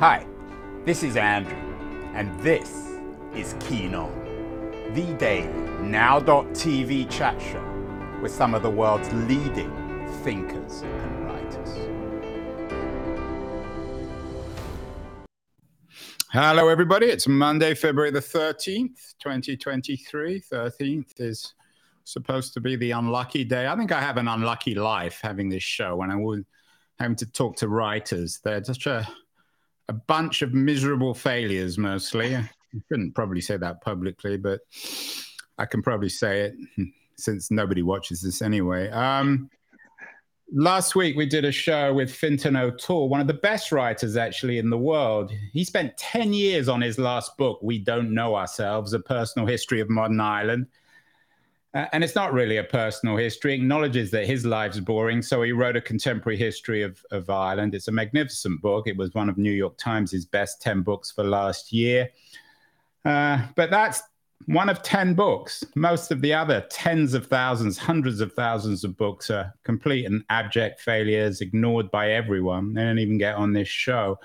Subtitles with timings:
[0.00, 0.24] Hi,
[0.84, 1.58] this is Andrew,
[2.14, 2.94] and this
[3.34, 4.12] is Keen On,
[4.94, 5.48] the daily
[5.80, 9.72] now.tv chat show with some of the world's leading
[10.22, 11.68] thinkers and writers.
[16.30, 17.06] Hello, everybody.
[17.06, 20.40] It's Monday, February the 13th, 2023.
[20.40, 21.54] 13th is
[22.04, 23.66] supposed to be the unlucky day.
[23.66, 26.14] I think I have an unlucky life having this show when I
[27.00, 28.38] having to talk to writers.
[28.44, 29.04] They're just a,
[29.88, 32.36] a bunch of miserable failures, mostly.
[32.36, 32.48] I
[32.88, 34.60] couldn't probably say that publicly, but
[35.58, 36.54] I can probably say it
[37.16, 38.90] since nobody watches this anyway.
[38.90, 39.50] Um,
[40.52, 44.58] last week we did a show with Fintan O'Toole, one of the best writers actually
[44.58, 45.32] in the world.
[45.52, 49.80] He spent 10 years on his last book, We Don't Know Ourselves, A Personal History
[49.80, 50.66] of Modern Ireland.
[51.74, 53.54] Uh, and it's not really a personal history.
[53.54, 57.74] Acknowledges that his life's boring, so he wrote a contemporary history of, of Ireland.
[57.74, 58.86] It's a magnificent book.
[58.86, 62.08] It was one of New York Times' best 10 books for last year.
[63.04, 64.02] Uh, but that's
[64.46, 65.62] one of 10 books.
[65.74, 70.24] Most of the other tens of thousands, hundreds of thousands of books are complete and
[70.30, 72.72] abject failures, ignored by everyone.
[72.72, 74.18] They don't even get on this show.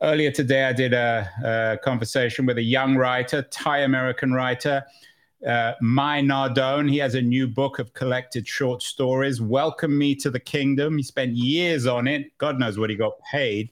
[0.00, 4.86] Earlier today, I did a, a conversation with a young writer, Thai American writer
[5.46, 6.90] uh, Mai Nardone.
[6.90, 10.96] He has a new book of collected short stories, Welcome Me to the Kingdom.
[10.96, 12.36] He spent years on it.
[12.38, 13.70] God knows what he got paid.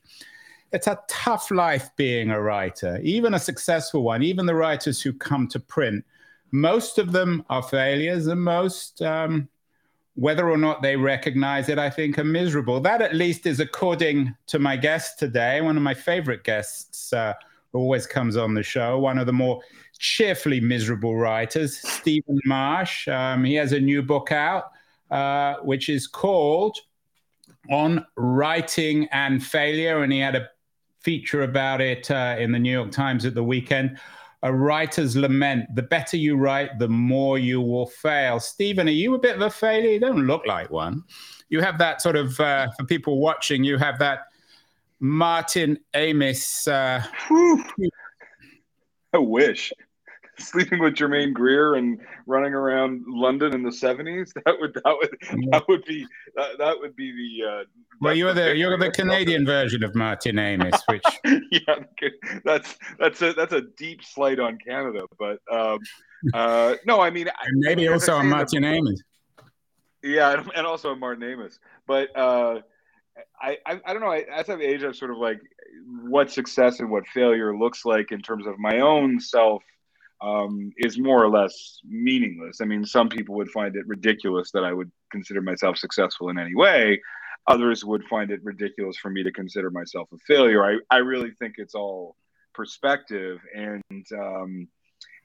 [0.72, 5.12] It's a tough life being a writer, even a successful one, even the writers who
[5.12, 6.04] come to print.
[6.52, 9.48] Most of them are failures, and most, um,
[10.14, 12.80] whether or not they recognize it, I think are miserable.
[12.80, 17.34] That, at least, is according to my guest today, one of my favorite guests uh,
[17.72, 19.60] always comes on the show, one of the more
[19.98, 23.08] cheerfully miserable writers, Stephen Marche.
[23.08, 24.70] Um, he has a new book out,
[25.10, 26.76] uh, which is called
[27.70, 30.48] On Writing and Failure, and he had a
[31.00, 33.98] feature about it uh, in the New York Times at the weekend.
[34.42, 35.74] A writer's lament.
[35.74, 38.38] The better you write, the more you will fail.
[38.38, 39.90] Stephen, are you a bit of a failure?
[39.90, 41.02] You don't look like one.
[41.48, 44.26] You have that sort of, uh, for people watching, you have that
[45.00, 46.66] Martin Amis.
[46.68, 47.02] Uh,
[49.12, 49.72] I wish.
[50.38, 54.32] sleeping with Germaine Greer and running around London in the seventies.
[54.44, 57.48] That would that would that would be that, that would be the.
[57.48, 57.64] Uh,
[58.00, 61.04] well, you're the you're the Canadian version of Martin Amis, which
[61.50, 61.76] yeah,
[62.44, 65.78] that's that's a that's a deep slight on Canada, but um,
[66.34, 69.02] uh, no, I mean maybe also on Martin Amis.
[70.02, 72.16] Yeah, and also on Martin Amis, but.
[72.16, 72.60] Uh,
[73.40, 74.12] I, I, I don't know.
[74.12, 75.40] I, as I've aged, I've sort of like
[76.02, 79.62] what success and what failure looks like in terms of my own self
[80.20, 82.60] um, is more or less meaningless.
[82.60, 86.38] I mean, some people would find it ridiculous that I would consider myself successful in
[86.38, 87.00] any way.
[87.48, 90.64] Others would find it ridiculous for me to consider myself a failure.
[90.64, 92.16] I, I really think it's all
[92.54, 93.82] perspective, and
[94.18, 94.68] um,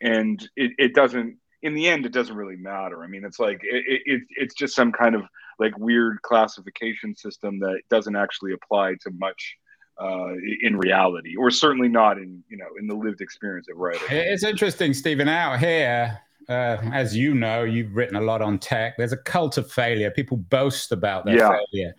[0.02, 1.38] and it, it doesn't.
[1.63, 3.03] In the end, it doesn't really matter.
[3.03, 5.23] I mean, it's like it, it, it's just some kind of
[5.59, 9.56] like weird classification system that doesn't actually apply to much
[10.00, 14.02] uh, in reality, or certainly not in you know in the lived experience of writing.
[14.09, 15.28] It's interesting, Stephen.
[15.28, 16.19] Out here,
[16.50, 18.97] uh, as you know, you've written a lot on tech.
[18.97, 20.12] There's a cult of failure.
[20.12, 21.57] People boast about their yeah.
[21.72, 21.94] failure.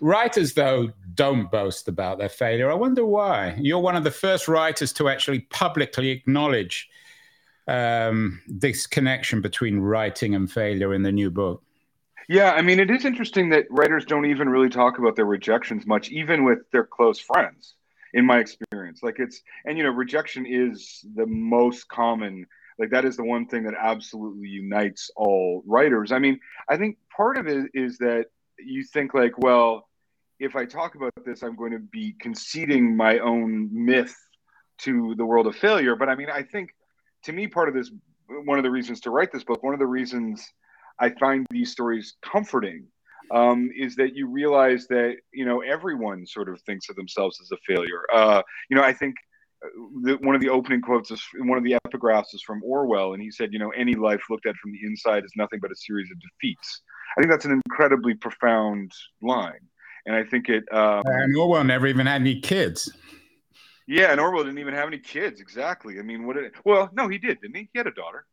[0.00, 2.70] Writers, though, don't boast about their failure.
[2.70, 3.56] I wonder why.
[3.58, 6.88] You're one of the first writers to actually publicly acknowledge
[7.68, 11.62] um, this connection between writing and failure in the new book.
[12.28, 15.86] Yeah, I mean, it is interesting that writers don't even really talk about their rejections
[15.86, 17.74] much, even with their close friends,
[18.14, 19.02] in my experience.
[19.02, 22.46] Like, it's, and you know, rejection is the most common,
[22.78, 26.12] like, that is the one thing that absolutely unites all writers.
[26.12, 28.26] I mean, I think part of it is that
[28.58, 29.88] you think, like, well,
[30.40, 34.16] if I talk about this, I'm going to be conceding my own myth
[34.78, 35.94] to the world of failure.
[35.94, 36.70] But I mean, I think
[37.24, 37.90] to me, part of this,
[38.26, 40.44] one of the reasons to write this book, one of the reasons
[41.00, 42.86] I find these stories comforting
[43.30, 47.50] um, is that you realize that you know everyone sort of thinks of themselves as
[47.52, 48.02] a failure.
[48.12, 49.16] Uh, you know, I think
[49.64, 49.68] uh,
[50.02, 53.22] the, one of the opening quotes is one of the epigraphs is from Orwell, and
[53.22, 55.76] he said, "You know, any life looked at from the inside is nothing but a
[55.76, 56.82] series of defeats."
[57.16, 58.92] I think that's an incredibly profound
[59.22, 59.60] line,
[60.06, 60.64] and I think it.
[60.72, 62.92] Um, and Orwell never even had any kids.
[63.86, 65.40] Yeah, and Orwell didn't even have any kids.
[65.40, 65.98] Exactly.
[65.98, 66.36] I mean, what?
[66.36, 67.68] Did, well, no, he did, didn't he?
[67.72, 68.26] He had a daughter.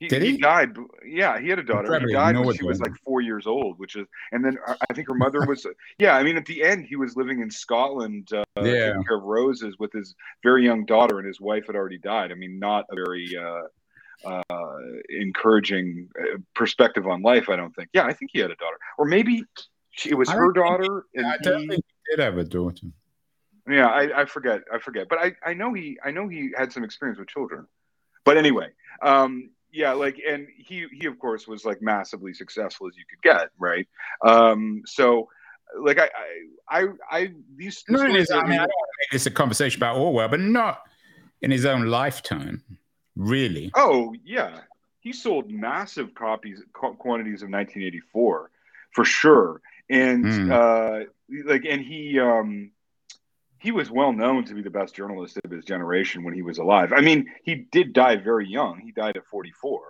[0.00, 0.32] He, Did he?
[0.32, 0.38] he?
[0.38, 0.76] died.
[1.06, 1.98] Yeah, he had a daughter.
[2.00, 5.08] He died when she was like four years old, which is, and then I think
[5.08, 5.66] her mother was.
[5.98, 8.88] yeah, I mean, at the end, he was living in Scotland, uh, yeah.
[8.88, 12.32] taking care of roses with his very young daughter, and his wife had already died.
[12.32, 17.48] I mean, not a very uh, uh, encouraging uh, perspective on life.
[17.48, 17.90] I don't think.
[17.92, 19.44] Yeah, I think he had a daughter, or maybe
[19.92, 21.04] she, it was her daughter.
[21.14, 22.88] He, I don't he, think he did have a daughter.
[23.68, 24.62] Yeah, I, I forget.
[24.72, 25.08] I forget.
[25.08, 27.66] But I, I know he I know he had some experience with children.
[28.24, 28.70] But anyway,
[29.02, 33.20] um, yeah, like and he he of course was like massively successful as you could
[33.22, 33.88] get, right?
[34.24, 35.28] Um, so
[35.80, 36.08] like I
[36.68, 39.32] I I, I these no, his, I mean I don't want to make this a
[39.32, 40.82] conversation about Orwell, but not
[41.42, 42.62] in his own lifetime,
[43.16, 43.72] really.
[43.74, 44.60] Oh yeah,
[45.00, 48.50] he sold massive copies quantities of 1984
[48.92, 49.60] for sure,
[49.90, 50.52] and mm.
[50.52, 51.06] uh,
[51.46, 52.70] like and he um
[53.64, 56.58] he was well known to be the best journalist of his generation when he was
[56.58, 56.92] alive.
[56.94, 58.78] I mean, he did die very young.
[58.78, 59.80] He died at 44.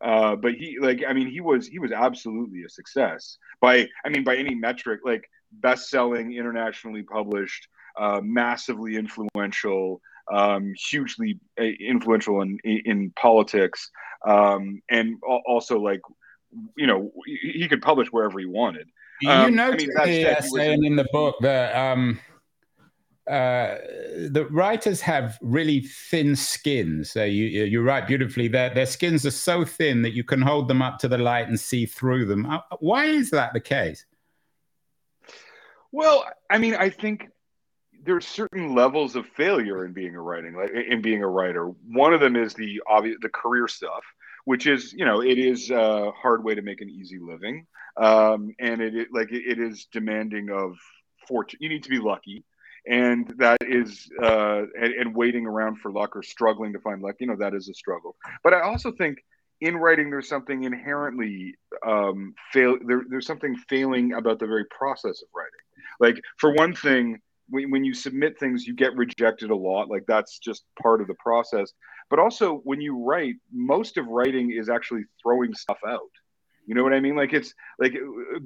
[0.00, 4.08] Uh, but he like I mean he was he was absolutely a success by I
[4.08, 7.68] mean by any metric like best-selling internationally published
[8.00, 10.00] uh, massively influential
[10.32, 13.90] um, hugely uh, influential in in politics
[14.26, 16.00] um, and also like
[16.78, 18.88] you know he could publish wherever he wanted
[19.20, 22.18] you um, know I mean, saying in the book that um,
[23.30, 27.16] the writers have really thin skins.
[27.16, 28.48] Uh, you, you write beautifully.
[28.48, 31.48] Their, their skins are so thin that you can hold them up to the light
[31.48, 32.46] and see through them.
[32.46, 34.04] Uh, why is that the case?
[35.92, 37.28] Well, I mean, I think
[38.02, 41.66] there's certain levels of failure in being a writing, like in being a writer.
[41.86, 44.02] One of them is the obvious, the career stuff,
[44.44, 47.66] which is, you know, it is a hard way to make an easy living,
[47.96, 50.76] um, and it, it like it, it is demanding of
[51.28, 51.58] fortune.
[51.60, 52.44] You need to be lucky
[52.86, 57.16] and that is uh, and, and, waiting around for luck or struggling to find luck
[57.20, 58.16] you know that is a struggle.
[58.42, 59.18] But i also think
[59.60, 61.54] in writing there's something inherently
[61.86, 65.52] um, fail there, there's something failing about the very process of writing.
[65.98, 69.90] Like for one thing when, when you submit things you get rejected a lot.
[69.90, 71.72] Like that's just part of the process.
[72.08, 76.10] But also when you write most of writing is actually throwing stuff out
[76.70, 77.16] you know what I mean?
[77.16, 77.94] Like it's like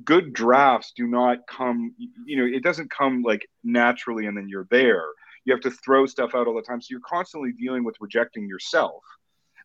[0.03, 1.95] good drafts do not come,
[2.25, 5.05] you know, it doesn't come like naturally and then you're there.
[5.45, 6.81] You have to throw stuff out all the time.
[6.81, 9.03] So you're constantly dealing with rejecting yourself.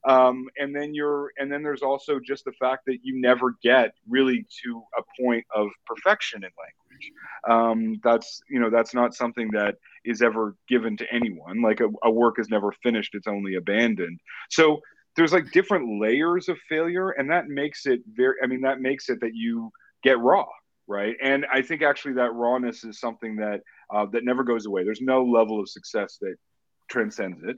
[0.06, 3.94] Um, and then you're, and then there's also just the fact that you never get
[4.10, 7.12] really to a point of perfection in language.
[7.48, 11.62] Um, that's, you know, that's not something that is ever given to anyone.
[11.62, 14.20] Like a, a work is never finished, it's only abandoned.
[14.50, 14.82] So,
[15.20, 19.10] there's like different layers of failure and that makes it very i mean that makes
[19.10, 19.70] it that you
[20.02, 20.46] get raw
[20.88, 23.62] right and i think actually that rawness is something that
[23.94, 26.36] uh, that never goes away there's no level of success that
[26.90, 27.58] transcends it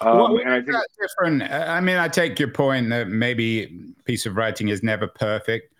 [0.00, 1.44] um, well, and I think different.
[1.44, 5.72] I mean, I take your point that maybe piece of writing is never perfect,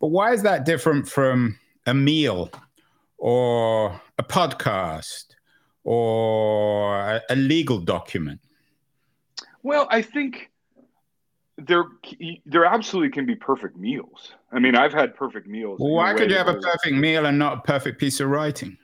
[0.00, 2.50] but why is that different from a meal
[3.18, 5.26] or a podcast
[5.84, 8.40] or a, a legal document?
[9.62, 10.50] Well, I think
[11.66, 11.84] there
[12.46, 14.32] there absolutely can be perfect meals.
[14.52, 15.80] I mean, I've had perfect meals.
[15.80, 18.76] Well, why could you have a perfect meal and not a perfect piece of writing?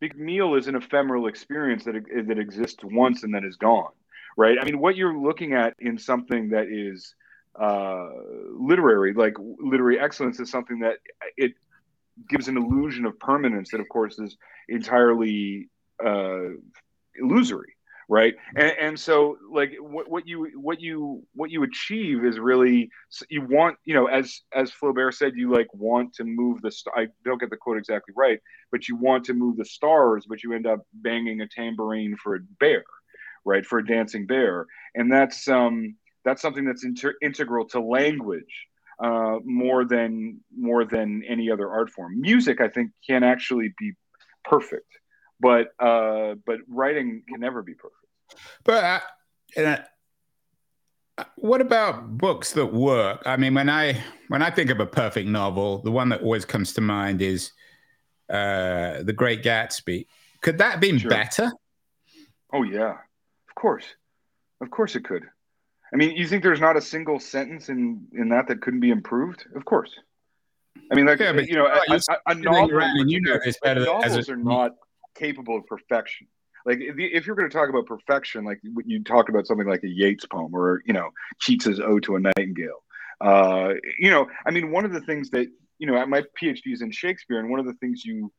[0.00, 1.94] Big meal is an ephemeral experience that
[2.26, 3.92] that exists once and then is gone,
[4.36, 4.58] right?
[4.60, 7.14] I mean, what you're looking at in something that is
[7.58, 8.08] uh,
[8.58, 10.98] literary, like literary excellence, is something that
[11.36, 11.54] it
[12.28, 14.36] gives an illusion of permanence that, of course, is
[14.68, 15.68] entirely
[16.04, 16.50] uh,
[17.16, 17.73] illusory
[18.08, 18.34] right?
[18.56, 22.90] And, and so like what, what you what you what you achieve is really
[23.30, 26.94] you want you know as as flaubert said you like want to move the st-
[26.96, 28.40] i don't get the quote exactly right
[28.72, 32.36] but you want to move the stars but you end up banging a tambourine for
[32.36, 32.84] a bear
[33.44, 33.64] right?
[33.64, 34.66] For a dancing bear.
[34.94, 38.66] And that's um that's something that's inter- integral to language
[39.02, 42.20] uh, more than more than any other art form.
[42.20, 43.92] Music i think can actually be
[44.44, 44.86] perfect
[45.40, 47.96] but uh, but writing can never be perfect.
[48.64, 49.02] But
[49.56, 49.76] uh,
[51.18, 53.22] uh, what about books that work?
[53.26, 56.44] I mean, when I when I think of a perfect novel, the one that always
[56.44, 57.52] comes to mind is
[58.28, 60.06] uh, The Great Gatsby.
[60.42, 61.10] Could that have been sure.
[61.10, 61.52] better?
[62.52, 62.92] Oh yeah,
[63.48, 63.84] of course,
[64.60, 65.24] of course it could.
[65.92, 68.90] I mean, you think there's not a single sentence in in that that couldn't be
[68.90, 69.44] improved?
[69.54, 69.92] Of course.
[70.90, 73.06] I mean, like yeah, but, you know, a, a, a novel.
[73.06, 73.84] You know this better.
[73.84, 74.72] Novels a, are not
[75.14, 76.26] capable of perfection.
[76.66, 79.88] Like if you're going to talk about perfection, like you talk about something like a
[79.88, 82.82] Yeats poem or you know Keats's Ode to a Nightingale.
[83.20, 86.82] Uh, you know, I mean, one of the things that you know, my PhD is
[86.82, 88.32] in Shakespeare, and one of the things you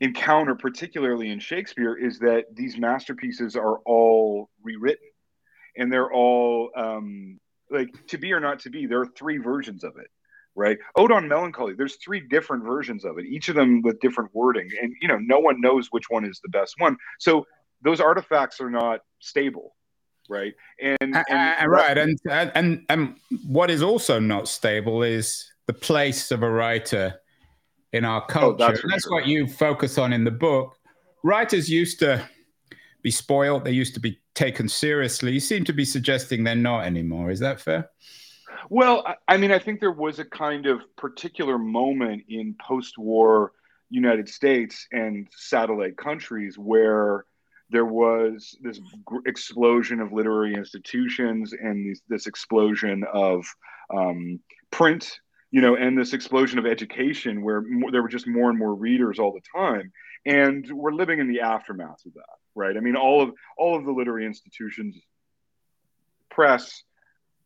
[0.00, 5.06] encounter, particularly in Shakespeare, is that these masterpieces are all rewritten,
[5.76, 7.38] and they're all um,
[7.70, 8.86] like to be or not to be.
[8.86, 10.08] There are three versions of it
[10.56, 10.78] right?
[10.96, 14.68] Ode on Melancholy, there's three different versions of it, each of them with different wording.
[14.80, 16.96] And, you know, no one knows which one is the best one.
[17.18, 17.44] So
[17.82, 19.74] those artifacts are not stable,
[20.28, 20.54] right?
[20.80, 21.16] And, and
[21.64, 21.98] uh, right.
[21.98, 27.20] And, and, and what is also not stable is the place of a writer
[27.92, 28.64] in our culture.
[28.64, 30.76] Oh, that's, that's what you focus on in the book.
[31.24, 32.24] writers used to
[33.02, 33.64] be spoiled.
[33.64, 35.32] They used to be taken seriously.
[35.32, 37.30] You seem to be suggesting they're not anymore.
[37.30, 37.90] Is that fair?
[38.70, 43.52] Well, I mean, I think there was a kind of particular moment in post-war
[43.90, 47.24] United States and satellite countries where
[47.70, 48.80] there was this
[49.26, 53.46] explosion of literary institutions and this, this explosion of
[53.94, 54.40] um,
[54.70, 55.18] print,
[55.50, 58.74] you know, and this explosion of education where more, there were just more and more
[58.74, 59.92] readers all the time.
[60.26, 62.76] And we're living in the aftermath of that, right?
[62.76, 64.96] I mean, all of all of the literary institutions,
[66.30, 66.82] press,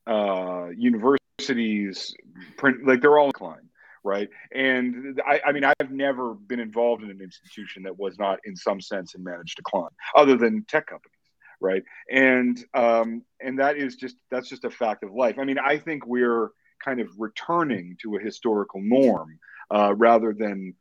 [0.08, 2.14] uh, universities,
[2.56, 3.68] print, like they're all inclined
[4.04, 4.28] right?
[4.54, 8.56] And I, I, mean, I've never been involved in an institution that was not, in
[8.56, 11.14] some sense, in managed decline, other than tech companies,
[11.60, 11.82] right?
[12.10, 15.36] And um, and that is just that's just a fact of life.
[15.38, 16.50] I mean, I think we're
[16.82, 19.38] kind of returning to a historical norm
[19.70, 20.74] uh, rather than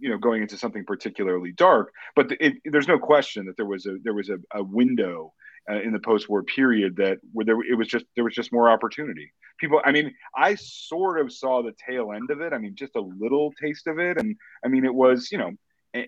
[0.00, 1.92] you know going into something particularly dark.
[2.16, 5.32] But it, there's no question that there was a there was a, a window
[5.70, 8.68] uh, in the post-war period that where there it was just there was just more
[8.68, 9.32] opportunity.
[9.58, 12.52] People, I mean, I sort of saw the tail end of it.
[12.52, 15.52] I mean, just a little taste of it, and I mean, it was you know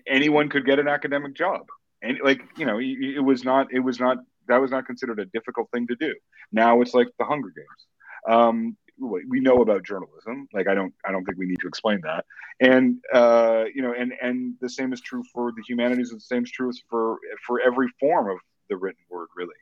[0.07, 1.61] anyone could get an academic job,
[2.01, 5.25] and like you know, it was not it was not that was not considered a
[5.25, 6.13] difficult thing to do.
[6.51, 7.87] Now it's like the Hunger Games.
[8.27, 10.47] Um, we know about journalism.
[10.53, 12.25] Like I don't I don't think we need to explain that.
[12.59, 16.11] And uh, you know, and and the same is true for the humanities.
[16.11, 18.37] The same is true for for every form of
[18.69, 19.55] the written word, really.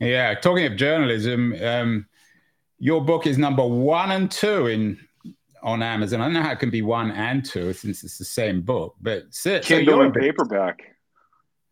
[0.00, 2.06] Yeah, talking of journalism, um,
[2.78, 4.98] your book is number one and two in
[5.62, 6.20] on Amazon.
[6.20, 8.96] I don't know how it can be one and two since it's the same book,
[9.00, 10.96] but so, Kindle so and paperback.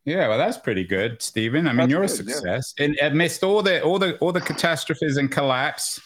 [0.05, 1.67] Yeah, well, that's pretty good, Stephen.
[1.67, 2.75] I mean, that's you're good, a success.
[2.79, 2.85] Yeah.
[2.85, 6.01] And amidst all the all the all the catastrophes and collapse,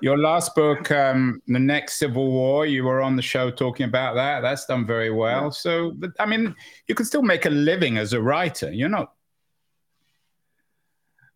[0.00, 4.14] your last book, um, the next Civil War, you were on the show talking about
[4.14, 4.40] that.
[4.40, 5.44] That's done very well.
[5.44, 5.50] Yeah.
[5.50, 6.54] So, I mean,
[6.88, 8.72] you can still make a living as a writer.
[8.72, 9.12] You're not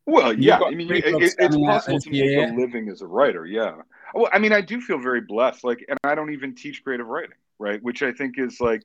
[0.08, 3.44] well, yeah, I mean, it, it's possible to make a living as a writer.
[3.44, 3.76] Yeah.
[4.14, 5.64] Well, I mean, I do feel very blessed.
[5.64, 7.82] Like, and I don't even teach creative writing, right?
[7.82, 8.82] Which I think is like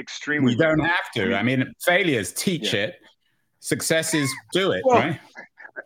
[0.00, 0.52] extremely.
[0.52, 1.36] You don't have to.
[1.36, 2.84] I mean, failures teach yeah.
[2.84, 2.94] it.
[3.60, 5.20] Successes do it, well, right?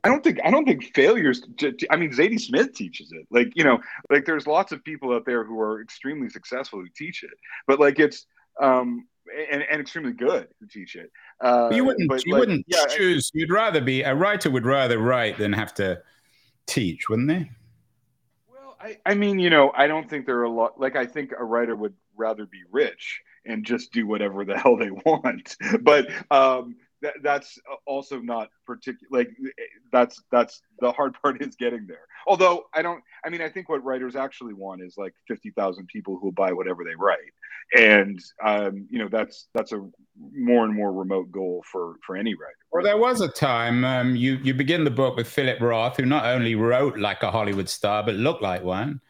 [0.05, 1.43] I don't think I don't think failures.
[1.91, 3.27] I mean, Zadie Smith teaches it.
[3.31, 3.81] Like you know,
[4.11, 7.31] like there's lots of people out there who are extremely successful who teach it,
[7.67, 8.27] but like it's
[8.61, 9.07] um
[9.51, 11.11] and, and extremely good who teach it.
[11.41, 13.31] Uh, you wouldn't you like, wouldn't yeah, choose.
[13.35, 16.01] You'd rather be a writer would rather write than have to
[16.67, 17.51] teach, wouldn't they?
[18.51, 20.79] Well, I, I mean, you know, I don't think there are a lot.
[20.81, 24.77] Like, I think a writer would rather be rich and just do whatever the hell
[24.77, 25.57] they want.
[25.81, 29.31] But um, that, that's also not particular like
[29.93, 32.07] that's that's the hard part is getting there.
[32.27, 36.15] Although i don't i mean i think what writers actually want is like 50,000 people
[36.15, 37.19] who will buy whatever they write.
[37.77, 39.89] And um, you know that's that's a
[40.33, 42.57] more and more remote goal for for any writer.
[42.73, 46.07] Well there was a time um, you you begin the book with philip roth who
[46.07, 49.01] not only wrote like a hollywood star but looked like one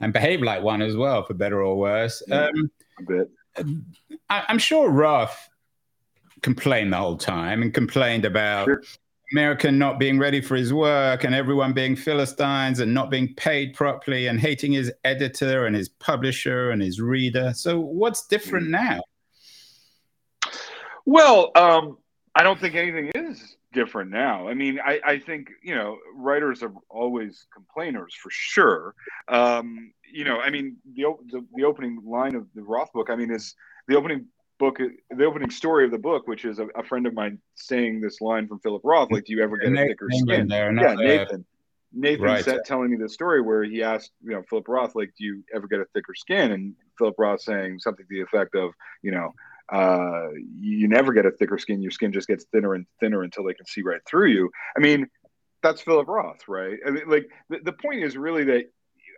[0.00, 2.22] and behaved like one as well for better or worse.
[2.30, 3.30] Um, a bit.
[4.30, 5.50] I, i'm sure roth
[6.42, 8.82] complained the whole time and complained about sure.
[9.32, 13.74] America not being ready for his work and everyone being Philistines and not being paid
[13.74, 17.52] properly and hating his editor and his publisher and his reader.
[17.54, 18.70] So, what's different mm.
[18.70, 19.00] now?
[21.04, 21.98] Well, um,
[22.34, 24.48] I don't think anything is different now.
[24.48, 28.94] I mean, I, I, think, you know, writers are always complainers for sure.
[29.28, 33.16] Um, you know, I mean, the, the, the opening line of the Roth book, I
[33.16, 33.54] mean, is
[33.88, 34.26] the opening
[34.62, 34.78] book,
[35.10, 38.20] the opening story of the book, which is a, a friend of mine saying this
[38.20, 41.44] line from Philip Roth, like, "Do you ever get a thicker skin?" There, yeah, Nathan.
[41.92, 42.44] Nathan right.
[42.44, 45.42] said, telling me the story where he asked, you know, Philip Roth, like, "Do you
[45.52, 48.70] ever get a thicker skin?" And Philip Roth saying something to the effect of,
[49.02, 49.34] you know,
[49.72, 50.28] uh,
[50.60, 51.82] you never get a thicker skin.
[51.82, 54.48] Your skin just gets thinner and thinner until they can see right through you.
[54.76, 55.08] I mean,
[55.60, 56.78] that's Philip Roth, right?
[56.86, 58.66] I mean, like the, the point is really that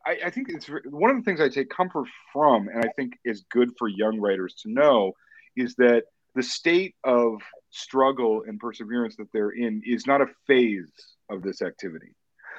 [0.06, 3.18] I, I, think it's one of the things I take comfort from, and I think
[3.24, 5.12] is good for young writers to know,
[5.56, 10.90] is that the state of struggle and perseverance that they're in is not a phase
[11.30, 12.14] of this activity.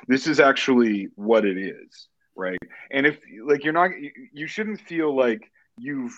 [0.08, 2.58] This is actually what it is, right?
[2.92, 3.92] And if like you're not,
[4.34, 6.16] you shouldn't feel like you've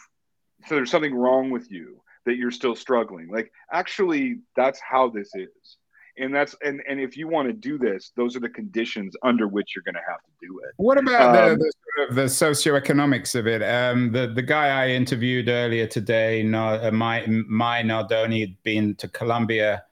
[0.66, 3.30] so there's something wrong with you that you're still struggling.
[3.30, 5.78] Like actually, that's how this is
[6.18, 9.48] and that's and and if you want to do this those are the conditions under
[9.48, 12.16] which you're going to have to do it what about um, the, the, sort of
[12.16, 17.82] the socioeconomics of it um, the the guy i interviewed earlier today uh, my my
[17.82, 19.84] nardone had been to columbia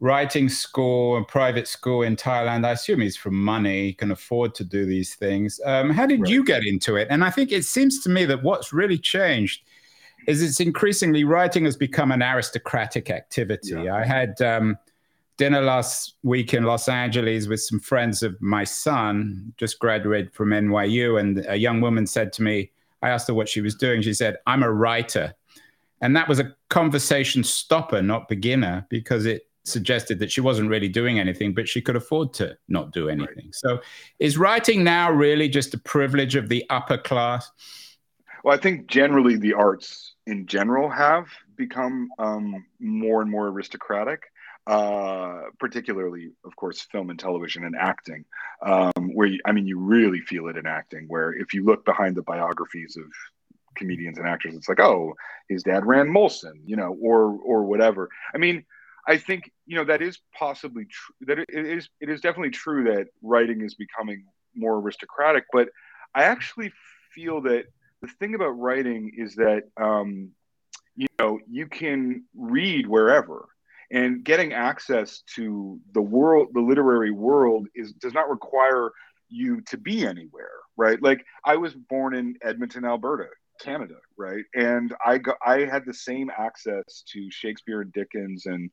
[0.00, 4.54] writing school and private school in thailand i assume he's from money he can afford
[4.54, 6.30] to do these things um, how did right.
[6.30, 9.62] you get into it and i think it seems to me that what's really changed
[10.26, 13.70] is it's increasingly writing has become an aristocratic activity.
[13.70, 13.94] Yeah.
[13.94, 14.76] I had um,
[15.36, 20.50] dinner last week in Los Angeles with some friends of my son, just graduated from
[20.50, 22.70] NYU, and a young woman said to me,
[23.02, 24.02] I asked her what she was doing.
[24.02, 25.34] She said, I'm a writer.
[26.00, 30.88] And that was a conversation stopper, not beginner, because it suggested that she wasn't really
[30.88, 33.46] doing anything, but she could afford to not do anything.
[33.46, 33.54] Right.
[33.54, 33.80] So
[34.18, 37.50] is writing now really just a privilege of the upper class?
[38.44, 44.30] Well, I think generally the arts in general have become um, more and more aristocratic
[44.66, 48.24] uh, particularly, of course, film and television and acting,
[48.62, 51.06] um, where you, I mean, you really feel it in acting.
[51.06, 53.04] Where if you look behind the biographies of
[53.76, 55.14] comedians and actors, it's like, oh,
[55.48, 58.08] his dad ran Molson, you know, or or whatever.
[58.34, 58.64] I mean,
[59.06, 61.14] I think you know that is possibly true.
[61.28, 65.44] That it is it is definitely true that writing is becoming more aristocratic.
[65.52, 65.68] But
[66.12, 66.72] I actually
[67.14, 67.66] feel that
[68.02, 70.30] the thing about writing is that um,
[70.96, 73.46] you know you can read wherever
[73.90, 78.90] and getting access to the world the literary world is does not require
[79.28, 81.02] you to be anywhere right?
[81.02, 83.28] Like i was born in edmonton alberta
[83.60, 84.44] canada right?
[84.54, 88.70] And i i had the same access to shakespeare and dickens and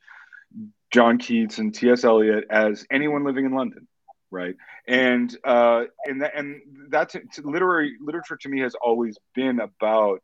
[0.92, 3.88] john keats and ts eliot as anyone living in london
[4.34, 4.56] right?
[4.88, 10.22] And uh and that and that's literary literature to me has always been about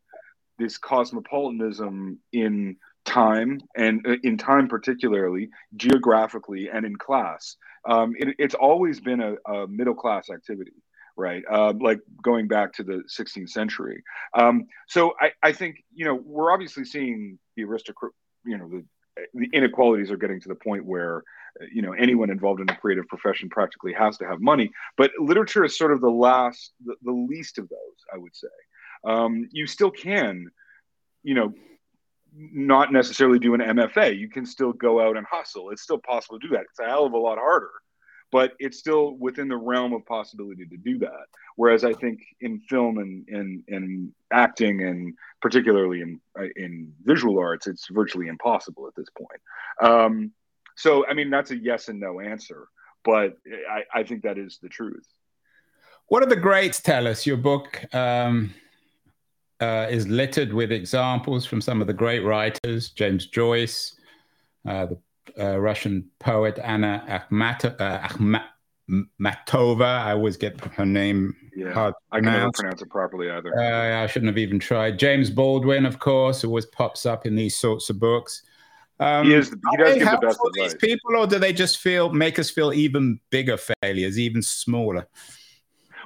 [0.58, 7.56] this cosmopolitanism in time and uh, in time particularly geographically and in class.
[7.88, 10.72] Um, it, it's always been a, a, middle class activity
[11.16, 11.42] right?
[11.50, 14.02] Uh, like going back to the 16th century.
[14.34, 18.12] Um, so I, I think you know we're obviously seeing the aristocrat
[18.44, 18.84] you know the
[19.34, 21.18] the inequalities are getting to the point where
[21.60, 25.10] uh, you know anyone involved in a creative profession practically has to have money but
[25.18, 28.48] literature is sort of the last the, the least of those i would say.
[29.04, 30.50] Um, you still can
[31.22, 31.52] you know
[32.36, 34.18] not necessarily do an MFA.
[34.18, 35.70] You can still go out and hustle.
[35.70, 36.64] It's still possible to do that.
[36.70, 37.70] It's a hell of a lot harder,
[38.30, 41.26] but it's still within the realm of possibility to do that.
[41.56, 46.20] Whereas I think in film and and, in acting and particularly in
[46.56, 49.40] in visual arts, it's virtually impossible at this point.
[49.82, 50.32] Um,
[50.76, 52.68] so I mean, that's a yes and no answer,
[53.04, 53.36] but
[53.70, 55.06] I, I think that is the truth.
[56.06, 57.26] What do the greats tell us?
[57.26, 57.84] Your book.
[57.94, 58.54] Um
[59.60, 63.94] uh, is littered with examples from some of the great writers, James Joyce,
[64.66, 64.98] uh, the
[65.38, 69.84] uh, Russian poet Anna Akhmat- uh, Akhmatova.
[69.84, 71.94] I always get her name yeah, hard.
[72.10, 73.56] I can never pronounce it properly either.
[73.56, 74.98] Uh, I shouldn't have even tried.
[74.98, 78.42] James Baldwin, of course, always pops up in these sorts of books.
[78.98, 79.48] Um, he is.
[79.48, 80.40] He does give the best.
[80.54, 85.06] These people, or do they just feel make us feel even bigger failures, even smaller?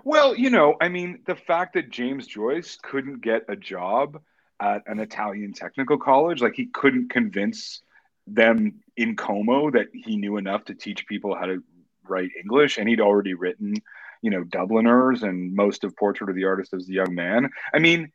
[0.05, 4.21] Well, you know, I mean, the fact that James Joyce couldn't get a job
[4.61, 7.81] at an Italian technical college, like he couldn't convince
[8.27, 11.63] them in Como that he knew enough to teach people how to
[12.07, 13.75] write English, and he'd already written,
[14.21, 17.49] you know, Dubliners and most of Portrait of the Artist as a Young Man.
[17.73, 18.13] I mean,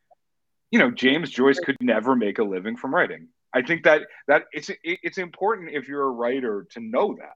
[0.70, 3.30] you know, James Joyce could never make a living from writing.
[3.52, 7.34] I think that that it's it's important if you're a writer to know that,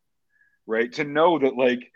[0.68, 0.94] right?
[0.94, 1.92] To know that like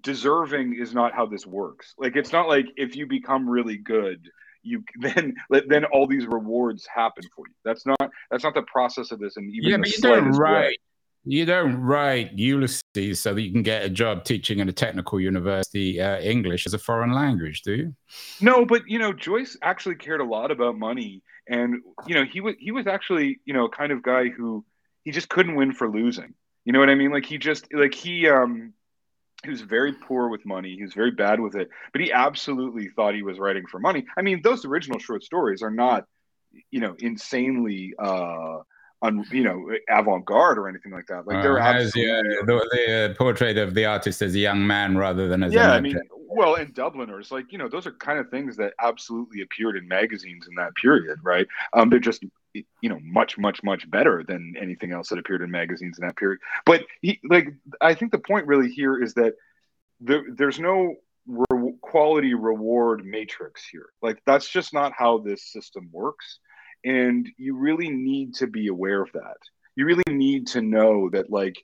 [0.00, 1.94] deserving is not how this works.
[1.98, 4.28] Like it's not like if you become really good,
[4.62, 5.34] you then
[5.68, 7.54] then all these rewards happen for you.
[7.64, 9.36] That's not that's not the process of this.
[9.36, 10.64] And even yeah, but you don't write.
[10.64, 10.76] Way.
[11.28, 15.18] You don't write Ulysses so that you can get a job teaching in a technical
[15.18, 17.96] university uh, English as a foreign language, do you?
[18.40, 22.40] No, but you know Joyce actually cared a lot about money, and you know he
[22.40, 24.64] was he was actually you know kind of guy who
[25.02, 26.34] he just couldn't win for losing.
[26.64, 27.10] You know what I mean?
[27.10, 28.72] Like he just like he um
[29.44, 30.74] he was very poor with money.
[30.76, 34.06] He was very bad with it, but he absolutely thought he was writing for money.
[34.16, 36.04] I mean, those original short stories are not,
[36.70, 38.58] you know, insanely, uh,
[39.02, 41.26] un, you know, avant-garde or anything like that.
[41.26, 44.96] Like they're uh, absolutely the, the, the, portrait of the artist as a young man
[44.96, 45.72] rather than as yeah.
[45.72, 49.42] I mean, well, in Dubliners, like you know, those are kind of things that absolutely
[49.42, 51.46] appeared in magazines in that period, right?
[51.72, 52.24] Um, they're just
[52.80, 56.16] you know much much much better than anything else that appeared in magazines in that
[56.16, 56.38] period.
[56.64, 57.48] But he like
[57.80, 59.34] i think the point really here is that
[60.00, 60.94] there, there's no
[61.26, 63.86] re- quality reward matrix here.
[64.02, 66.38] Like that's just not how this system works.
[66.84, 69.38] And you really need to be aware of that.
[69.74, 71.56] You really need to know that like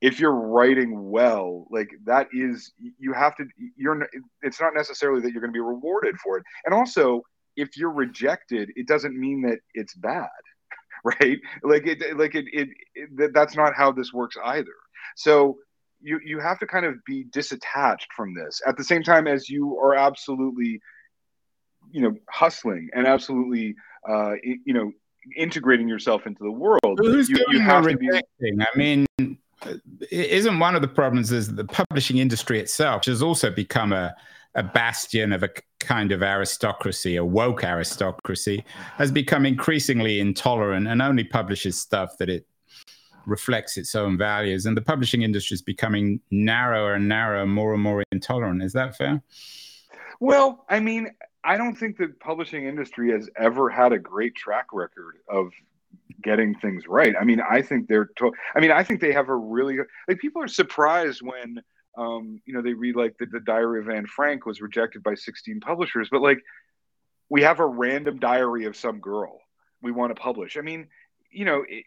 [0.00, 3.46] if you're writing well like that is you have to
[3.76, 4.06] you're
[4.42, 6.44] it's not necessarily that you're going to be rewarded for it.
[6.64, 7.22] And also
[7.56, 10.28] if you're rejected, it doesn't mean that it's bad,
[11.04, 11.38] right?
[11.62, 14.74] Like it, like it, it, it, that's not how this works either.
[15.16, 15.58] So
[16.00, 19.48] you you have to kind of be disattached from this at the same time as
[19.48, 20.80] you are absolutely
[21.90, 23.74] you know, hustling and absolutely,
[24.08, 24.92] uh, you know,
[25.36, 26.98] integrating yourself into the world.
[26.98, 28.10] Who's you, you have to be.
[28.12, 29.06] I mean,
[30.10, 34.14] isn't one of the problems is the publishing industry itself which has also become a,
[34.56, 38.64] a bastion of a kind of aristocracy, a woke aristocracy,
[38.96, 42.46] has become increasingly intolerant and only publishes stuff that it
[43.26, 44.66] reflects its own values.
[44.66, 48.62] And the publishing industry is becoming narrower and narrower, more and more intolerant.
[48.62, 49.22] Is that fair?
[50.20, 51.10] Well, I mean,
[51.44, 55.50] I don't think the publishing industry has ever had a great track record of
[56.22, 57.14] getting things right.
[57.20, 58.06] I mean, I think they're.
[58.18, 59.76] To- I mean, I think they have a really
[60.08, 60.18] like.
[60.18, 61.60] People are surprised when
[61.96, 65.14] um, you know they read like the, the Diary of Anne Frank was rejected by
[65.14, 66.38] 16 publishers, but like
[67.28, 69.40] we have a random diary of some girl
[69.82, 70.56] we want to publish.
[70.56, 70.88] I mean,
[71.30, 71.84] you know, it,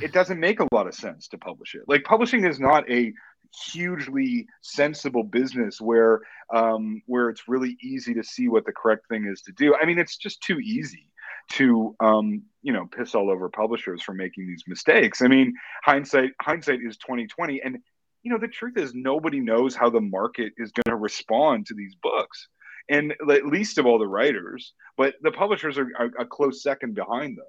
[0.00, 1.82] it doesn't make a lot of sense to publish it.
[1.86, 3.12] Like publishing is not a
[3.72, 6.20] hugely sensible business where
[6.54, 9.74] um, where it's really easy to see what the correct thing is to do.
[9.74, 11.10] I mean, it's just too easy
[11.52, 15.22] to um, you know piss all over publishers for making these mistakes.
[15.22, 17.78] I mean, hindsight hindsight is twenty twenty, and
[18.24, 21.74] you know the truth is nobody knows how the market is going to respond to
[21.74, 22.48] these books,
[22.88, 26.94] and at least of all the writers, but the publishers are, are a close second
[26.94, 27.44] behind them,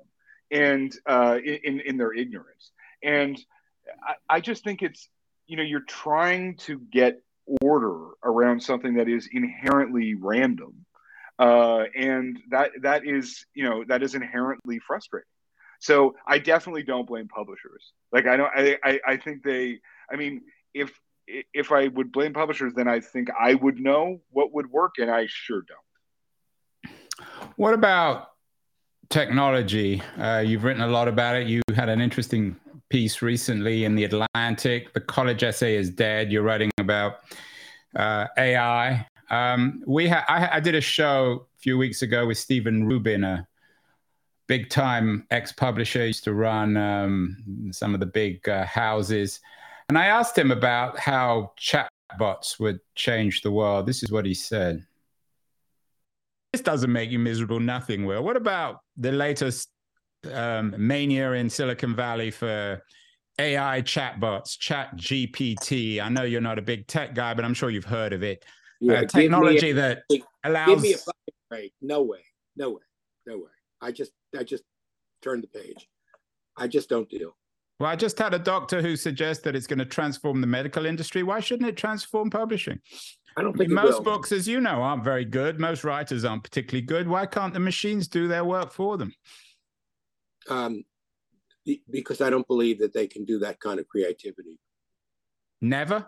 [0.52, 2.72] and uh, in in their ignorance.
[3.02, 3.40] And
[4.08, 5.10] I, I just think it's
[5.48, 7.22] you know you're trying to get
[7.62, 10.86] order around something that is inherently random
[11.38, 15.28] uh, and that that is you know that is inherently frustrating.
[15.80, 17.92] So I definitely don't blame publishers.
[18.12, 19.80] Like I don't I, I, I think they
[20.12, 20.42] I mean
[20.76, 24.96] if if I would blame publishers, then I think I would know what would work,
[25.00, 26.94] and I sure don't.
[27.56, 28.32] What about
[29.10, 30.04] technology?
[30.20, 31.48] Uh, you've written a lot about it.
[31.48, 32.56] You had an interesting
[32.90, 34.94] piece recently in the Atlantic.
[34.94, 36.32] The college essay is dead.
[36.32, 37.22] You're writing about
[37.96, 39.08] uh, AI.
[39.32, 43.24] Um, we ha- I, I, did a show a few weeks ago with Stephen Rubin,
[43.24, 43.48] a
[44.46, 49.40] big time ex publisher, used to run um, some of the big uh, houses.
[49.90, 53.86] And I asked him about how chatbots would change the world.
[53.86, 54.86] This is what he said.
[56.54, 58.24] This doesn't make you miserable, nothing will.
[58.24, 59.70] What about the latest
[60.32, 62.82] um, mania in Silicon Valley for
[63.38, 66.02] AI chatbots, Chat GPT?
[66.02, 68.46] I know you're not a big tech guy, but I'm sure you've heard of it
[68.80, 70.04] yeah, uh, technology a, that
[70.44, 70.68] allows.
[70.68, 70.98] Give me a
[71.50, 71.74] break.
[71.82, 72.24] No way.
[72.56, 72.82] No way.
[73.26, 73.52] No way.
[73.82, 74.64] I just I just
[75.22, 75.88] turned the page.
[76.58, 77.36] I just don't deal.
[77.80, 80.86] Well, I just had a doctor who suggests that it's going to transform the medical
[80.86, 81.24] industry.
[81.24, 82.80] Why shouldn't it transform publishing?
[83.38, 85.60] I don't think most books, as you know, aren't very good.
[85.60, 87.08] Most writers aren't particularly good.
[87.08, 89.14] Why can't the machines do their work for them?
[90.50, 90.86] Um,
[91.92, 94.58] because I don't believe that they can do that kind of creativity.
[95.62, 96.06] Never.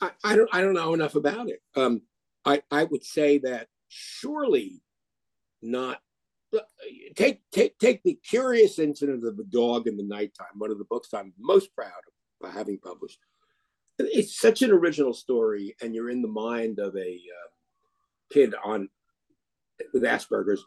[0.00, 1.60] I, I, don't I don't know enough about it.
[1.74, 2.02] Um,
[2.44, 4.82] I I would say that surely
[5.60, 6.00] not.
[7.14, 10.58] Take take take the curious incident of the dog in the nighttime.
[10.58, 11.90] One of the books I'm most proud
[12.42, 13.18] of having published.
[13.98, 17.48] It's such an original story, and you're in the mind of a uh,
[18.32, 18.88] kid on
[19.92, 20.64] with Asperger's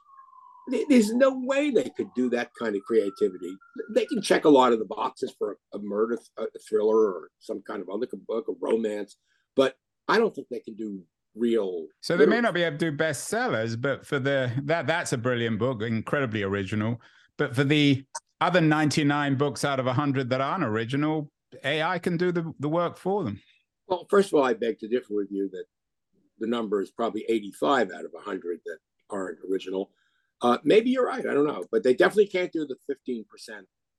[0.89, 3.55] there's no way they could do that kind of creativity.
[3.93, 7.61] They can check a lot of the boxes for a, murder a thriller or some
[7.61, 9.17] kind of other book, a romance,
[9.55, 9.75] but
[10.07, 11.03] I don't think they can do
[11.35, 11.87] real.
[12.01, 15.17] So they may not be able to do bestsellers, but for the that that's a
[15.17, 17.01] brilliant book, incredibly original.
[17.37, 18.05] But for the
[18.41, 21.29] other 99 books out of 100 that aren't original,
[21.63, 23.41] AI can do the, the work for them.
[23.87, 25.65] Well, first of all, I beg to differ with you that
[26.39, 28.77] the number is probably 85 out of 100 that
[29.09, 29.91] aren't original.
[30.41, 31.25] Uh, maybe you're right.
[31.25, 32.75] I don't know, but they definitely can't do the
[33.09, 33.25] 15%,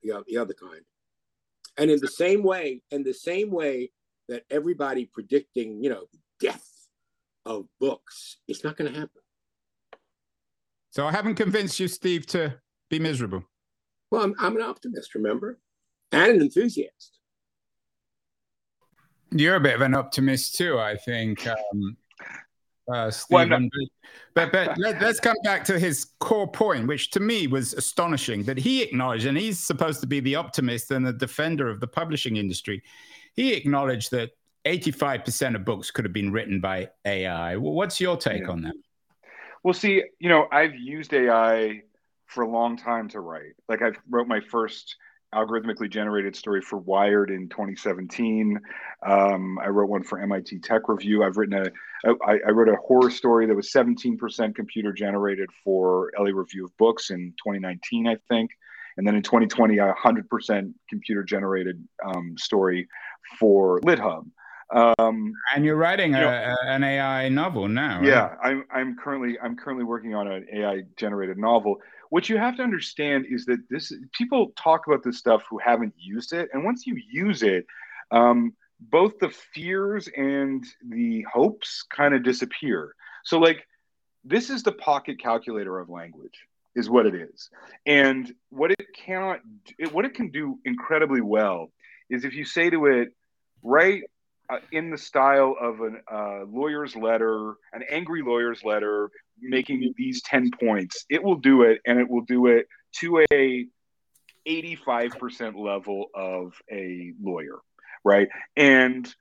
[0.02, 0.82] the, the other kind.
[1.78, 3.90] And in the same way, in the same way
[4.28, 6.04] that everybody predicting, you know,
[6.40, 6.65] death
[7.46, 9.22] of books, it's not going to happen.
[10.90, 12.54] So I haven't convinced you, Steve, to
[12.90, 13.44] be miserable.
[14.10, 15.58] Well, I'm, I'm an optimist, remember,
[16.12, 17.18] and an enthusiast.
[19.30, 21.46] You're a bit of an optimist too, I think.
[21.46, 21.96] Um,
[22.92, 23.68] uh, Stephen.
[24.34, 28.44] but but let, us come back to his core point, which to me was astonishing
[28.44, 31.88] that he acknowledged, and he's supposed to be the optimist and the defender of the
[31.88, 32.82] publishing industry.
[33.34, 34.30] He acknowledged that
[34.66, 37.56] 85% of books could have been written by AI.
[37.56, 38.50] Well, what's your take yeah.
[38.50, 38.74] on that?
[39.62, 41.82] Well, see, you know, I've used AI
[42.26, 43.54] for a long time to write.
[43.68, 44.96] Like I wrote my first
[45.34, 48.60] algorithmically generated story for Wired in 2017.
[49.06, 51.22] Um, I wrote one for MIT Tech Review.
[51.24, 51.66] I've written
[52.04, 56.64] a, I, I wrote a horror story that was 17% computer generated for LA Review
[56.64, 58.50] of Books in 2019, I think.
[58.96, 62.88] And then in 2020, a 100% computer generated um, story
[63.38, 64.26] for LitHub.
[64.74, 67.98] Um, and you're writing you a, know- an AI novel now.
[67.98, 68.08] right?
[68.08, 71.76] yeah, I'm I'm currently I'm currently working on an AI generated novel.
[72.10, 75.94] What you have to understand is that this people talk about this stuff who haven't
[75.96, 77.66] used it, and once you use it,
[78.10, 82.94] um, both the fears and the hopes kind of disappear.
[83.24, 83.66] So like
[84.24, 86.38] this is the pocket calculator of language
[86.74, 87.48] is what it is
[87.86, 89.40] and what it cannot
[89.78, 91.70] it, what it can do incredibly well
[92.10, 93.08] is if you say to it
[93.62, 94.02] write
[94.48, 100.22] uh, in the style of a uh, lawyer's letter an angry lawyer's letter making these
[100.22, 101.04] 10 points.
[101.10, 102.66] It will do it and it will do it
[103.00, 103.66] to a
[104.48, 107.58] 85% level of a lawyer
[108.06, 108.28] right?
[108.56, 109.12] And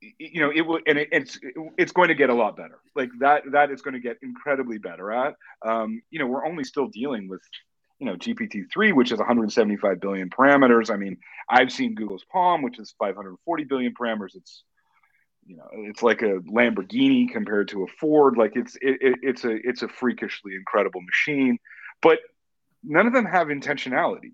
[0.00, 1.38] you know it will and it, it's
[1.76, 2.78] it's going to get a lot better.
[2.96, 5.34] Like that that is going to get incredibly better at
[5.64, 7.42] um, you know we're only still dealing with
[7.98, 10.90] you know gpt-3 which is 175 billion parameters.
[10.90, 14.34] I mean i've seen google's palm which is 540 billion parameters.
[14.34, 14.64] It's
[15.46, 18.36] you know it's like a lamborghini compared to a ford.
[18.36, 21.58] Like it's it, it, it's a it's a freakishly incredible machine
[22.00, 22.18] but
[22.84, 24.32] none of them have intentionality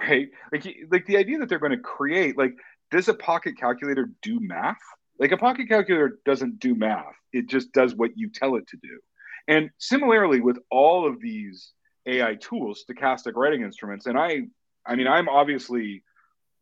[0.00, 0.28] right?
[0.52, 2.54] Like like the idea that they're going to create like
[2.90, 4.78] does a pocket calculator do math?
[5.18, 7.14] Like a pocket calculator doesn't do math.
[7.32, 8.98] It just does what you tell it to do.
[9.46, 11.72] And similarly with all of these
[12.06, 14.06] ai tools stochastic writing instruments.
[14.06, 14.42] And i
[14.86, 16.02] i mean i'm obviously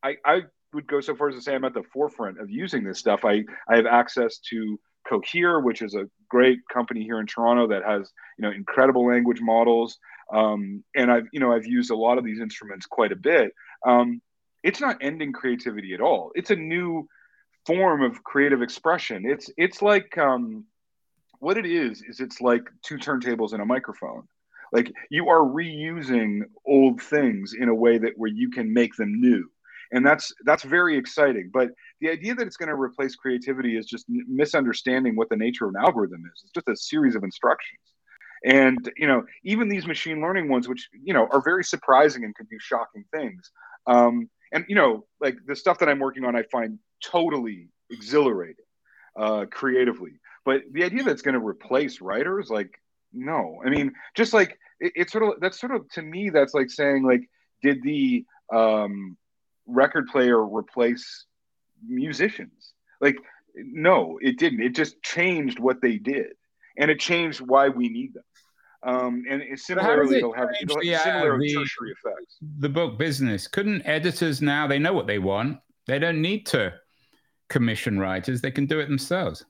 [0.03, 0.43] i i
[0.75, 3.25] would go so far as to say i'm at the forefront of using this stuff.
[3.25, 7.85] I i have access to cohere which is a great company here in toronto that
[7.85, 9.99] has you know incredible language models.
[10.33, 13.53] Um, and i've you know i've used a lot of these instruments quite a bit.
[13.87, 14.21] Um,
[14.63, 16.33] it's not ending creativity at all.
[16.35, 17.09] It's a new
[17.65, 19.25] form of creative expression.
[19.27, 20.65] It's it's like um,
[21.39, 24.27] what it is is it's like two turntables and a microphone
[24.73, 29.21] like you are reusing old things in a way that where you can make them
[29.21, 29.51] new.
[29.93, 31.51] And that's that's very exciting.
[31.53, 35.67] But the idea that it's going to replace creativity is just misunderstanding what the nature
[35.67, 36.43] of an algorithm is.
[36.45, 37.81] It's just a series of instructions.
[38.45, 42.35] And you know even these machine learning ones which you know are very surprising and
[42.37, 43.51] can do shocking things
[43.89, 48.65] um, and you know like the stuff that i'm working on i find totally exhilarating
[49.19, 50.13] uh, creatively.
[50.45, 52.81] But the idea that it's going to replace writers like
[53.13, 56.55] no i mean just like it, it's sort of that's sort of to me that's
[56.55, 57.23] like saying like
[57.63, 59.17] did the um,
[59.67, 61.27] record player replace
[61.87, 63.17] musicians like
[63.55, 66.29] no it didn't it just changed what they did
[66.79, 68.23] and it changed why we need them
[68.85, 72.69] um, and it, similarly it it'll have, it'll have uh, similar the- tertiary effects The
[72.69, 73.49] book business.
[73.49, 75.59] Couldn't editors now, they know what they want.
[75.89, 76.75] They don't need to
[77.49, 78.41] commission writers.
[78.41, 79.45] They can do it themselves.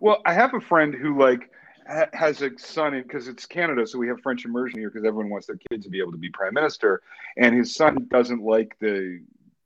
[0.00, 1.50] Well, I have a friend who like
[1.88, 5.30] ha- has a son because it's Canada, so we have French immersion here because everyone
[5.30, 7.02] wants their kid to be able to be prime minister,
[7.36, 9.20] and his son doesn't like the,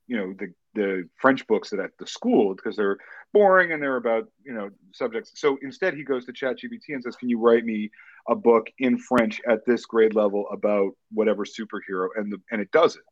[0.07, 2.97] you know, the the French books that at the school because they're
[3.33, 5.31] boring and they're about you know subjects.
[5.35, 7.91] So instead, he goes to ChatGPT and says, "Can you write me
[8.27, 12.71] a book in French at this grade level about whatever superhero?" And the and it
[12.71, 13.03] does it,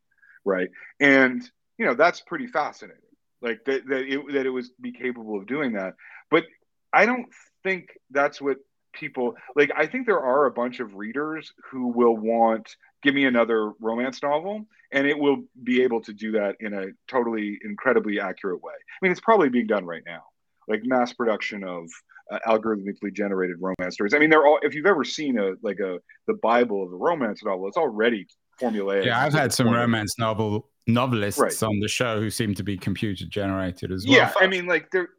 [0.46, 0.70] right?
[1.00, 1.44] And
[1.78, 3.02] you know that's pretty fascinating.
[3.42, 5.96] Like that that it, that it was be capable of doing that,
[6.32, 6.46] but
[6.94, 7.28] I don't
[7.64, 8.58] think that's what
[9.00, 9.72] people like.
[9.76, 14.22] I think there are a bunch of readers who will want give me another romance
[14.22, 18.74] novel, and it will be able to do that in a totally incredibly accurate way.
[18.74, 20.24] I mean, it's probably being done right now,
[20.68, 21.88] like mass production of
[22.32, 24.14] uh, algorithmically generated romance stories.
[24.14, 24.60] I mean, they're all.
[24.62, 28.28] If you've ever seen a like a the Bible of a romance novel, it's already
[28.62, 29.06] formulaic.
[29.06, 31.64] Yeah, I've had some romance novel novelists Right.
[31.64, 34.18] on the show who seem to be computer generated as well.
[34.18, 35.10] Yeah, I mean, like they're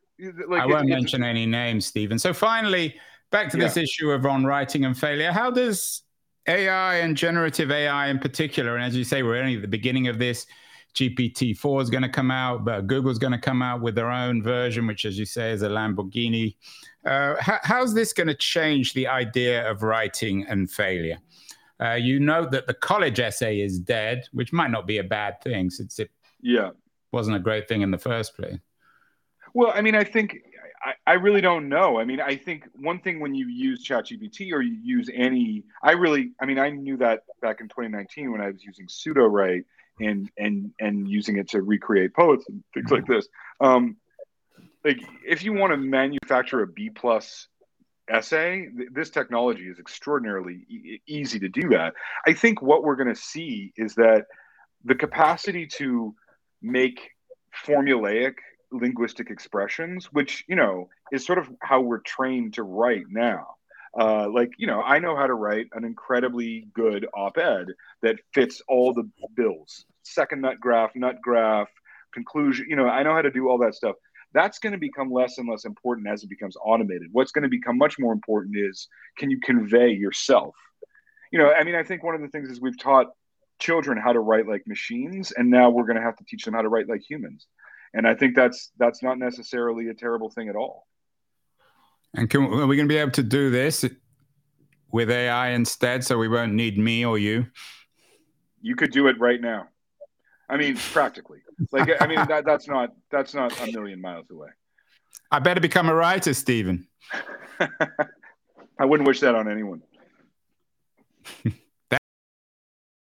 [0.48, 2.18] like I it- won't mention any names, Stephen.
[2.18, 2.94] So finally,
[3.30, 5.32] back to this issue of on writing and failure.
[5.32, 6.02] How does
[6.48, 10.08] AI and generative AI in particular, and as you say, we're only at the beginning
[10.08, 10.46] of this.
[10.92, 14.42] GPT-4 is going to come out, but Google's going to come out with their own
[14.42, 16.56] version, which, as you say, is a Lamborghini.
[17.06, 21.18] Uh, how, how's this going to change the idea of writing and failure?
[21.80, 25.40] Uh, you note that the college essay is dead, which might not be a bad
[25.42, 26.70] thing since it Yeah.
[27.12, 28.58] wasn't a great thing in the first place.
[29.54, 30.38] Well, I mean, I think
[30.82, 31.98] I, I really don't know.
[31.98, 35.92] I mean, I think one thing when you use ChatGPT or you use any, I
[35.92, 39.64] really, I mean, I knew that back in 2019 when I was using Sudowrite
[40.00, 43.28] and and and using it to recreate poets and things like this.
[43.60, 43.96] Um,
[44.84, 47.48] like, if you want to manufacture a B plus
[48.08, 51.94] essay, th- this technology is extraordinarily e- easy to do that.
[52.26, 54.26] I think what we're going to see is that
[54.84, 56.14] the capacity to
[56.62, 57.10] make
[57.66, 58.34] formulaic
[58.72, 63.46] linguistic expressions, which you know is sort of how we're trained to write now.
[63.98, 67.66] Uh, like you know, I know how to write an incredibly good op-ed
[68.02, 71.68] that fits all the bills: second nut graph, nut graph,
[72.14, 72.66] conclusion.
[72.68, 73.96] You know, I know how to do all that stuff.
[74.32, 77.08] that's going to become less and less important as it becomes automated.
[77.12, 80.54] What's going to become much more important is can you convey yourself?
[81.32, 83.08] You know, I mean, I think one of the things is we've taught
[83.58, 86.54] children how to write like machines, and now we're going to have to teach them
[86.54, 87.46] how to write like humans.
[87.94, 90.86] And I think that's that's not necessarily a terrible thing at all.
[92.14, 93.84] And can, are we going to be able to do this
[94.90, 97.46] with AI instead, so we won't need me or you?
[98.60, 99.68] You could do it right now.
[100.48, 101.38] I mean, practically.
[101.72, 104.48] Like, I mean, that, that's not that's not a million miles away.
[105.30, 106.88] I better become a writer, Stephen.
[108.78, 109.82] I wouldn't wish that on anyone.